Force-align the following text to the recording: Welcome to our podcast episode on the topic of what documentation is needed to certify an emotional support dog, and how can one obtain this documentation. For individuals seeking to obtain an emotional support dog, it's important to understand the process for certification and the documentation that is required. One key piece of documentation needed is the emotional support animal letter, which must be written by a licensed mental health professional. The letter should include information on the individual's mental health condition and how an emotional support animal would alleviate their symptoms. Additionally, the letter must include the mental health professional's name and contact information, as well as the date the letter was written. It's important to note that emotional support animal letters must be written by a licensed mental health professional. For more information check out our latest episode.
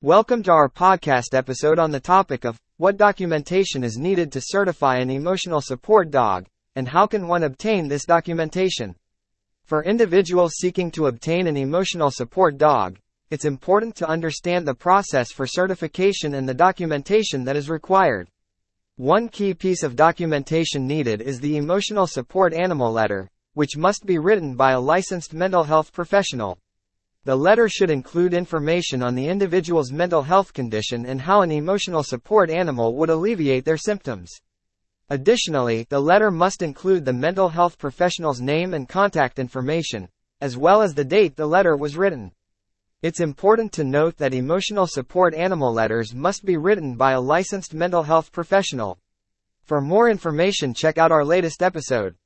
Welcome 0.00 0.44
to 0.44 0.52
our 0.52 0.68
podcast 0.68 1.34
episode 1.34 1.80
on 1.80 1.90
the 1.90 1.98
topic 1.98 2.44
of 2.44 2.60
what 2.76 2.96
documentation 2.96 3.82
is 3.82 3.98
needed 3.98 4.30
to 4.30 4.40
certify 4.40 4.98
an 4.98 5.10
emotional 5.10 5.60
support 5.60 6.12
dog, 6.12 6.46
and 6.76 6.86
how 6.86 7.04
can 7.08 7.26
one 7.26 7.42
obtain 7.42 7.88
this 7.88 8.04
documentation. 8.04 8.94
For 9.64 9.82
individuals 9.82 10.52
seeking 10.54 10.92
to 10.92 11.08
obtain 11.08 11.48
an 11.48 11.56
emotional 11.56 12.12
support 12.12 12.58
dog, 12.58 13.00
it's 13.30 13.44
important 13.44 13.96
to 13.96 14.08
understand 14.08 14.68
the 14.68 14.74
process 14.76 15.32
for 15.32 15.48
certification 15.48 16.34
and 16.34 16.48
the 16.48 16.54
documentation 16.54 17.42
that 17.42 17.56
is 17.56 17.68
required. 17.68 18.28
One 18.98 19.28
key 19.28 19.52
piece 19.52 19.82
of 19.82 19.96
documentation 19.96 20.86
needed 20.86 21.20
is 21.20 21.40
the 21.40 21.56
emotional 21.56 22.06
support 22.06 22.54
animal 22.54 22.92
letter, 22.92 23.28
which 23.54 23.76
must 23.76 24.06
be 24.06 24.18
written 24.18 24.54
by 24.54 24.70
a 24.70 24.80
licensed 24.80 25.34
mental 25.34 25.64
health 25.64 25.92
professional. 25.92 26.56
The 27.28 27.36
letter 27.36 27.68
should 27.68 27.90
include 27.90 28.32
information 28.32 29.02
on 29.02 29.14
the 29.14 29.28
individual's 29.28 29.92
mental 29.92 30.22
health 30.22 30.54
condition 30.54 31.04
and 31.04 31.20
how 31.20 31.42
an 31.42 31.52
emotional 31.52 32.02
support 32.02 32.48
animal 32.48 32.96
would 32.96 33.10
alleviate 33.10 33.66
their 33.66 33.76
symptoms. 33.76 34.30
Additionally, 35.10 35.86
the 35.90 36.00
letter 36.00 36.30
must 36.30 36.62
include 36.62 37.04
the 37.04 37.12
mental 37.12 37.50
health 37.50 37.76
professional's 37.76 38.40
name 38.40 38.72
and 38.72 38.88
contact 38.88 39.38
information, 39.38 40.08
as 40.40 40.56
well 40.56 40.80
as 40.80 40.94
the 40.94 41.04
date 41.04 41.36
the 41.36 41.44
letter 41.44 41.76
was 41.76 41.98
written. 41.98 42.32
It's 43.02 43.20
important 43.20 43.72
to 43.72 43.84
note 43.84 44.16
that 44.16 44.32
emotional 44.32 44.86
support 44.86 45.34
animal 45.34 45.70
letters 45.70 46.14
must 46.14 46.46
be 46.46 46.56
written 46.56 46.96
by 46.96 47.12
a 47.12 47.20
licensed 47.20 47.74
mental 47.74 48.04
health 48.04 48.32
professional. 48.32 48.98
For 49.64 49.82
more 49.82 50.08
information 50.08 50.72
check 50.72 50.96
out 50.96 51.12
our 51.12 51.26
latest 51.26 51.62
episode. 51.62 52.16